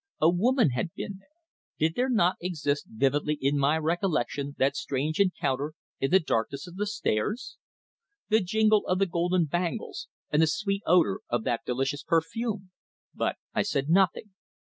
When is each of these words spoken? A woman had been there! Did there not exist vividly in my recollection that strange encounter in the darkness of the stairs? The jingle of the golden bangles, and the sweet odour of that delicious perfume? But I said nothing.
A 0.19 0.31
woman 0.31 0.71
had 0.71 0.95
been 0.95 1.17
there! 1.19 1.43
Did 1.77 1.93
there 1.93 2.09
not 2.09 2.37
exist 2.41 2.87
vividly 2.89 3.37
in 3.39 3.59
my 3.59 3.77
recollection 3.77 4.55
that 4.57 4.75
strange 4.75 5.19
encounter 5.19 5.75
in 5.99 6.09
the 6.09 6.19
darkness 6.19 6.65
of 6.65 6.75
the 6.75 6.87
stairs? 6.87 7.57
The 8.29 8.39
jingle 8.39 8.83
of 8.87 8.97
the 8.97 9.05
golden 9.05 9.45
bangles, 9.45 10.07
and 10.31 10.41
the 10.41 10.47
sweet 10.47 10.81
odour 10.87 11.21
of 11.29 11.43
that 11.43 11.65
delicious 11.67 12.01
perfume? 12.01 12.71
But 13.13 13.35
I 13.53 13.61
said 13.61 13.89
nothing. 13.89 14.33